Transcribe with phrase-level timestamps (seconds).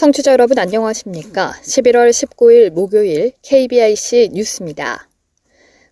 [0.00, 1.52] 청취자 여러분 안녕하십니까?
[1.62, 5.09] 11월 19일 목요일 KBIC 뉴스입니다.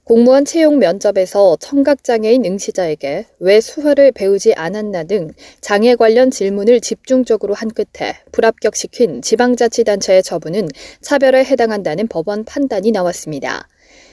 [0.09, 7.69] 공무원 채용 면접에서 청각장애인 응시자에게 왜 수화를 배우지 않았나 등 장애 관련 질문을 집중적으로 한
[7.69, 10.69] 끝에 불합격시킨 지방자치단체의 처분은
[11.03, 13.69] 차별에 해당한다는 법원 판단이 나왔습니다.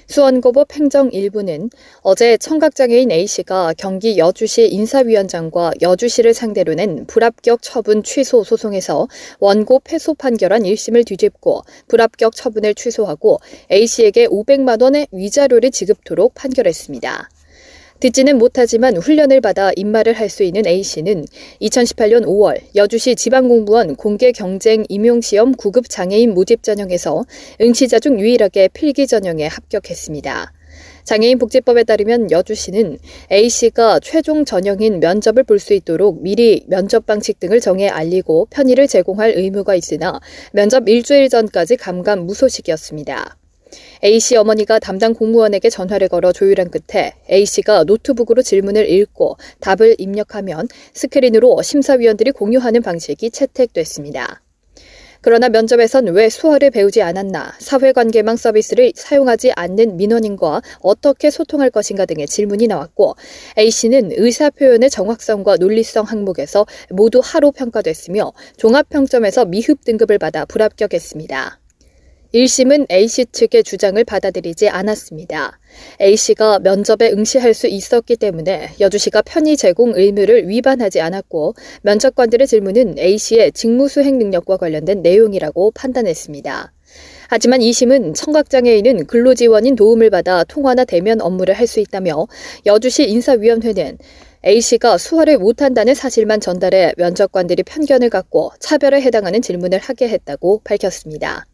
[0.08, 8.44] 수원고법 행정 1부는 어제 청각장애인 A씨가 경기 여주시 인사위원장과 여주시를 상대로 낸 불합격 처분 취소
[8.44, 9.08] 소송에서
[9.40, 13.40] 원고 패소 판결한 1심을 뒤집고 불합격 처분을 취소하고
[13.72, 17.30] A씨에게 500만 원의 위자료를 지급토록 판결했습니다.
[18.00, 21.26] 듣지는 못하지만 훈련을 받아 입말을 할 수 있는 A씨는
[21.62, 27.24] 2018년 5월 여주시 지방공무원 공개경쟁 임용시험 9급 장애인 모집 전형에서
[27.62, 30.52] 응시자 중 유일하게 필기 전형에 합격했습니다.
[31.06, 32.98] 장애인 복지법에 따르면 여주시는
[33.32, 39.34] A씨가 최종 전형인 면접을 볼 수 있도록 미리 면접 방식 등을 정해 알리고 편의를 제공할
[39.38, 40.20] 의무가 있으나
[40.52, 43.38] 면접 일주일 전까지 감감 무소식이었습니다.
[44.04, 51.62] A씨 어머니가 담당 공무원에게 전화를 걸어 조율한 끝에 A씨가 노트북으로 질문을 읽고 답을 입력하면 스크린으로
[51.62, 54.42] 심사위원들이 공유하는 방식이 채택됐습니다.
[55.26, 62.28] 그러나 면접에선 왜 수어를 배우지 않았나, 사회관계망 서비스를 사용하지 않는 민원인과 어떻게 소통할 것인가 등의
[62.28, 63.16] 질문이 나왔고,
[63.58, 71.60] A씨는 의사표현의 정확성과 논리성 항목에서 모두 하로 평가됐으며 종합평점에서 미흡 등급을 받아 불합격했습니다.
[72.36, 75.58] 1심은 A씨 측의 주장을 받아들이지 않았습니다.
[76.02, 83.54] A씨가 면접에 응시할 수 있었기 때문에 여주시가 편의 제공 의무를 위반하지 않았고 면접관들의 질문은 A씨의
[83.54, 86.74] 직무 수행 능력과 관련된 내용이라고 판단했습니다.
[87.30, 92.28] 하지만 2심은 청각장애인은 근로지원인 도움을 받아 통화나 대면 업무를 할 수 있다며
[92.66, 93.98] 여주시 인사위원회는
[94.46, 101.46] A씨가 수화를 못한다는 사실만 전달해 면접관들이 편견을 갖고 차별에 해당하는 질문을 하게 했다고 밝혔습니다.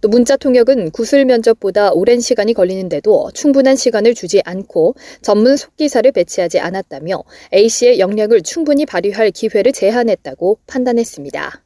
[0.00, 6.58] 또 문자 통역은 구술 면접보다 오랜 시간이 걸리는데도 충분한 시간을 주지 않고 전문 속기사를 배치하지
[6.58, 7.22] 않았다며
[7.52, 11.62] A씨의 역량을 충분히 발휘할 기회를 제한했다고 판단했습니다.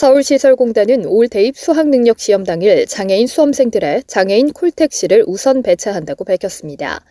[0.00, 7.04] 서울시설공단은 올 대입 수학능력 시험 당일 장애인 수험생들의 장애인 콜택시를 우선 배차한다고 밝혔습니다.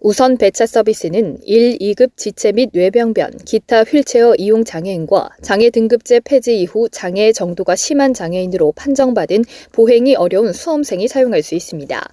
[0.00, 6.60] 우선 배차 서비스는 1, 2급 지체 및 뇌병변, 기타 휠체어 이용 장애인과 장애 등급제 폐지
[6.60, 12.12] 이후 장애의 정도가 심한 장애인으로 판정받은 보행이 어려운 수험생이 사용할 수 있습니다.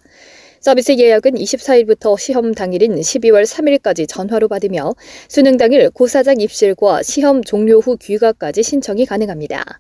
[0.60, 4.94] 서비스 예약은 24일부터 시험 당일인 12월 3일까지 전화로 받으며
[5.28, 9.80] 수능 당일 고사장 입실과 시험 종료 후 귀가까지 신청이 가능합니다.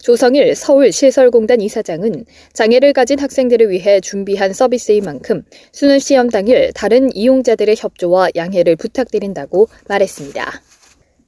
[0.00, 7.76] 조성일 서울시설공단 이사장은 장애를 가진 학생들을 위해 준비한 서비스인 만큼 수능 시험 당일 다른 이용자들의
[7.78, 10.71] 협조와 양해를 부탁드린다고 말했습니다.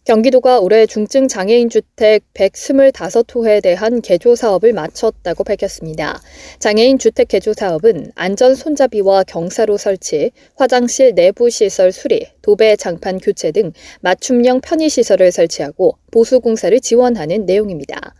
[0.04, 6.20] 경기도가 올해 중증 장애인 주택 125호에 대한 개조 사업을 마쳤다고 밝혔습니다.
[6.58, 13.50] 장애인 주택 개조 사업은 안전 손잡이와 경사로 설치, 화장실 내부 시설 수리, 도배 장판 교체
[13.50, 13.72] 등
[14.02, 18.14] 맞춤형 편의 시설을 설치하고 보수 공사를 지원하는 내용입니다.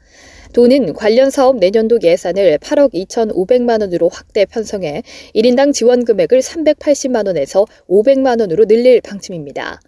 [0.55, 5.03] 도는 관련 사업 내년도 예산을 8억 2,500만 원으로 확대 편성해
[5.35, 9.81] 1인당 지원 금액을 380만 원에서 500만 원으로 늘릴 방침입니다.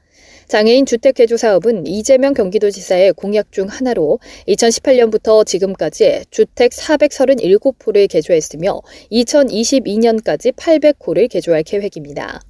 [0.48, 8.80] 장애인 주택 개조 사업은 이재명 경기도지사의 공약 중 하나로 2018년부터 지금까지 주택 437호를 개조했으며
[9.10, 12.40] 2022년까지 800호를 개조할 계획입니다.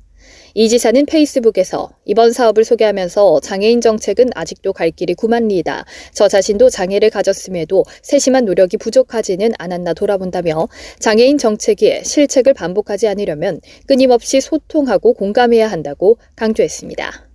[0.54, 5.84] 이 지사는 페이스북에서 이번 사업을 소개하면서 장애인 정책은 아직도 갈 길이 구만리다.
[6.12, 10.68] 저 자신도 장애를 가졌음에도 세심한 노력이 부족하지는 않았나 돌아본다며
[10.98, 17.25] 장애인 정책이 실책을 반복하지 않으려면 끊임없이 소통하고 공감해야 한다고 강조했습니다.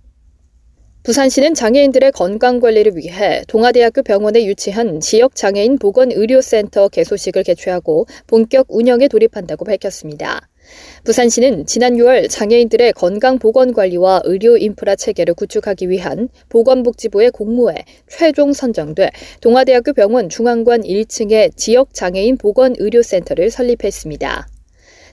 [1.04, 8.66] 부산시는 장애인들의 건강 관리를 위해 동아대학교 병원에 유치한 지역 장애인 보건 의료센터 개소식을 개최하고 본격
[8.68, 10.48] 운영에 돌입한다고 밝혔습니다.
[11.02, 18.52] 부산시는 지난 6월 장애인들의 건강 보건 관리와 의료 인프라 체계를 구축하기 위한 보건복지부의 공모에 최종
[18.52, 19.10] 선정돼
[19.40, 24.46] 동아대학교 병원 중앙관 1층에 지역 장애인 보건 의료센터를 설립했습니다.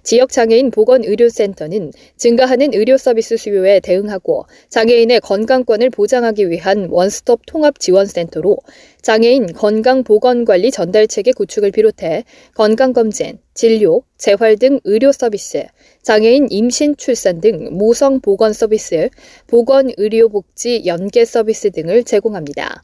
[0.10, 8.58] 지역장애인 보건의료센터는 증가하는 의료 서비스 수요에 대응하고 장애인의 건강권을 보장하기 위한 원스톱 통합 지원센터로
[9.04, 12.24] 장애인 건강보건관리 전달체계 구축을 비롯해
[12.56, 15.68] 건강검진, 진료, 재활 등 의료 서비스,
[16.02, 19.10] 장애인 임신 출산 등 모성 보건 서비스,
[19.46, 22.84] 보건 의료 복지 연계 서비스 등을 제공합니다.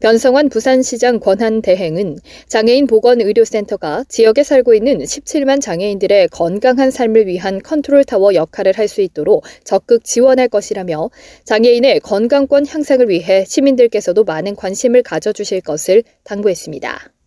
[0.00, 8.34] 변성환 부산시장 권한 대행은 장애인 보건의료센터가 지역에 살고 있는 17만 장애인들의 건강한 삶을 위한 컨트롤타워
[8.34, 11.10] 역할을 할 수 있도록 적극 지원할 것이라며
[11.44, 17.17] 장애인의 건강권 향상을 위해 시민들께서도 많은 관심을 가져주실 것을 당부했습니다.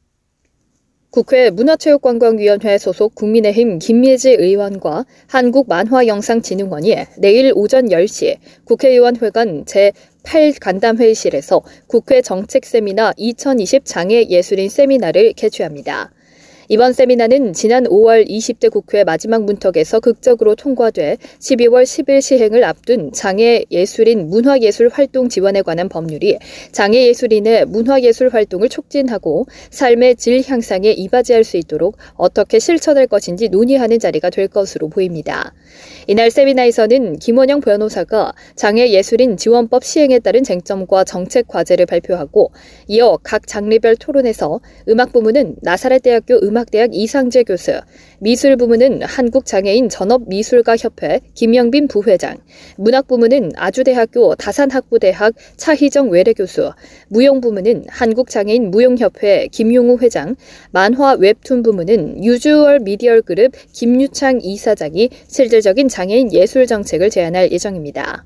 [1.11, 12.63] 국회 문화체육관광위원회 소속 국민의힘 김예지 의원과 한국만화영상진흥원이 내일 오전 10시 국회의원 회관 제8간담회의실에서 국회 정책
[12.63, 16.13] 세미나 2020 장애 예술인 세미나를 개최합니다.
[16.73, 23.65] 이번 세미나는 지난 5월 20대 국회 마지막 문턱에서 극적으로 통과돼 12월 10일 시행을 앞둔 장애
[23.69, 26.39] 예술인 문화예술 활동 지원에 관한 법률이
[26.71, 34.00] 장애 예술인의 문화예술 활동을 촉진하고 삶의 질 향상에 이바지할 수 있도록 어떻게 실천할 것인지 논의하는
[34.00, 35.53] 자리가 될 것으로 보입니다.
[36.07, 42.53] 이날 세미나에서는 김원영 변호사가 장애 예술인 지원법 시행에 따른 쟁점과 정책 과제를 발표하고
[42.88, 47.79] 이어 각 장르별 토론에서 음악 부문은 나사렛 대학교 음악 음악대학 이상재 교수,
[48.19, 52.37] 미술 부문은 한국장애인 전업미술가협회 김영빈 부회장,
[52.77, 56.71] 문학 부문은 아주대학교 다산학부대학 차희정 외래교수,
[57.09, 60.35] 무용 부문은 한국장애인 무용협회 김용우 회장,
[60.71, 68.25] 만화 웹툰 부문은 유주얼 미디얼 그룹 김유창 이사장이 실질적인 장애인 예술 정책을 제안할 예정입니다.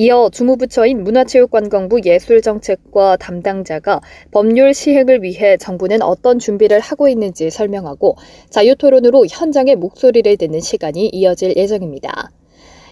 [0.00, 4.00] 이어 주무부처인 문화체육관광부 예술정책과 담당자가
[4.30, 8.14] 법률 시행을 위해 정부는 어떤 준비를 하고 있는지 설명하고
[8.48, 12.30] 자유토론으로 현장의 목소리를 듣는 시간이 이어질 예정입니다.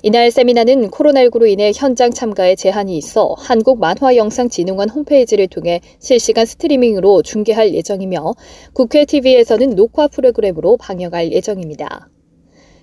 [0.03, 8.35] 이날 세미나는 코로나19로 인해 현장 참가에 제한이 있어 한국만화영상진흥원 홈페이지를 통해 실시간 스트리밍으로 중계할 예정이며
[8.73, 12.09] 국회 TV에서는 녹화 프로그램으로 방영할 예정입니다.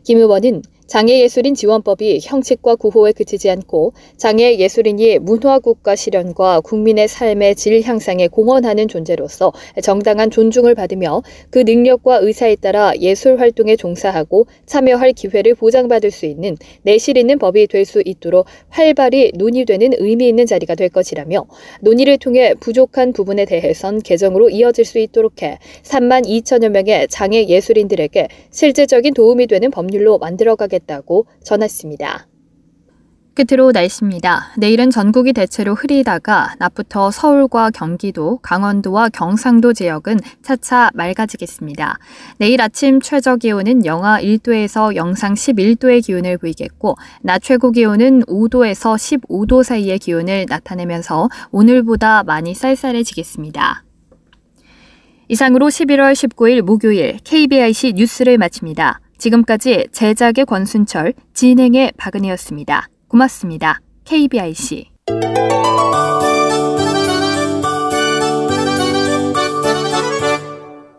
[0.06, 8.28] 김 의원은 장애예술인 지원법이 형식과 구호에 그치지 않고 장애예술인이 문화국가 실현과 국민의 삶의 질 향상에
[8.28, 16.12] 공헌하는 존재로서 정당한 존중을 받으며 그 능력과 의사에 따라 예술 활동에 종사하고 참여할 기회를 보장받을
[16.12, 21.46] 수 있는 내실 있는 법이 될 수 있도록 활발히 논의되는 의미 있는 자리가 될 것이라며
[21.82, 28.28] 논의를 통해 부족한 부분에 대해선 개정으로 이어질 수 있도록 해 3만 2천여 명의 장애 예술인들에게
[28.52, 30.73] 실질적인 도움이 되는 법률로 만들어가겠다.
[30.74, 32.28] 하겠다고 전했습니다.
[33.36, 34.52] 끝으로 날씨입니다.
[34.58, 41.98] 내일은 전국이 대체로 흐리다가 낮부터 서울과 경기도, 강원도와 경상도 지역은 차차 맑아지겠습니다.
[42.38, 49.64] 내일 아침 최저 기온은 영하 1도에서 영상 11도의 기온을 보이겠고, 낮 최고 기온은 5도에서 15도
[49.64, 53.84] 사이의 기온을 나타내면서 오늘보다 많이 쌀쌀해지겠습니다.
[55.28, 59.00] 이상으로 11월 19일 목요일 KBIC 뉴스를 마칩니다.
[59.18, 62.88] 지금까지 제작의 권순철, 진행의 박은혜였습니다.
[63.08, 63.80] 고맙습니다.
[64.06, 64.90] KBIC